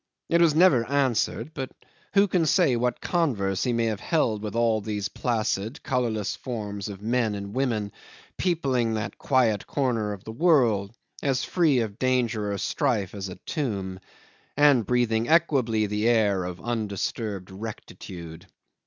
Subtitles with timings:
[0.29, 1.69] It was never answered, but
[2.15, 6.89] who can say what converse he may have held with all these placid, colourless forms
[6.89, 7.91] of men and women
[8.35, 10.91] peopling that quiet corner of the world
[11.21, 13.99] as free of danger or strife as a tomb,
[14.57, 18.47] and breathing equably the air of undisturbed rectitude.